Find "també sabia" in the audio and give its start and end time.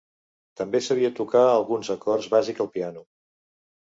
0.61-1.11